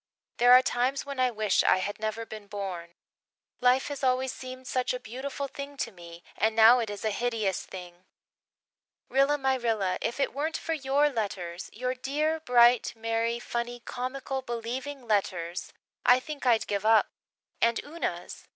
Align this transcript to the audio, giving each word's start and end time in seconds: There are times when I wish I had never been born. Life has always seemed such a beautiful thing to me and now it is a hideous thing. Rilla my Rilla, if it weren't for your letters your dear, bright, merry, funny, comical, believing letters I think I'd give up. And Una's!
There 0.37 0.51
are 0.53 0.63
times 0.63 1.05
when 1.05 1.19
I 1.19 1.29
wish 1.29 1.63
I 1.63 1.77
had 1.77 1.99
never 1.99 2.25
been 2.25 2.47
born. 2.47 2.95
Life 3.59 3.87
has 3.89 4.03
always 4.03 4.31
seemed 4.33 4.65
such 4.65 4.95
a 4.95 4.99
beautiful 4.99 5.47
thing 5.47 5.77
to 5.77 5.91
me 5.91 6.23
and 6.35 6.55
now 6.55 6.79
it 6.79 6.89
is 6.89 7.05
a 7.05 7.11
hideous 7.11 7.63
thing. 7.63 8.05
Rilla 9.09 9.37
my 9.37 9.53
Rilla, 9.53 9.99
if 10.01 10.19
it 10.19 10.33
weren't 10.33 10.57
for 10.57 10.73
your 10.73 11.07
letters 11.11 11.69
your 11.71 11.93
dear, 11.93 12.39
bright, 12.39 12.93
merry, 12.95 13.37
funny, 13.37 13.79
comical, 13.81 14.41
believing 14.41 15.07
letters 15.07 15.71
I 16.03 16.19
think 16.19 16.47
I'd 16.47 16.65
give 16.65 16.83
up. 16.83 17.07
And 17.61 17.79
Una's! 17.83 18.47